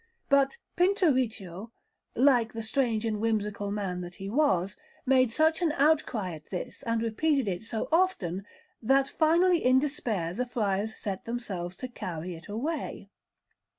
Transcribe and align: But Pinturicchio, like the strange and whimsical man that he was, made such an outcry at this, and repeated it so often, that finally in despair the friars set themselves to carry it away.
But 0.29 0.57
Pinturicchio, 0.77 1.69
like 2.15 2.53
the 2.53 2.63
strange 2.63 3.05
and 3.05 3.19
whimsical 3.21 3.69
man 3.71 4.01
that 4.01 4.15
he 4.15 4.31
was, 4.31 4.75
made 5.05 5.31
such 5.31 5.61
an 5.61 5.71
outcry 5.73 6.33
at 6.33 6.49
this, 6.49 6.81
and 6.81 7.03
repeated 7.03 7.47
it 7.47 7.65
so 7.65 7.87
often, 7.91 8.43
that 8.81 9.07
finally 9.07 9.63
in 9.63 9.77
despair 9.77 10.33
the 10.33 10.47
friars 10.47 10.95
set 10.95 11.25
themselves 11.25 11.75
to 11.75 11.87
carry 11.87 12.33
it 12.33 12.47
away. 12.47 13.11